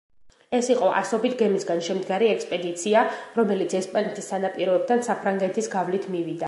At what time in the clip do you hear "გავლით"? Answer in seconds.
5.77-6.15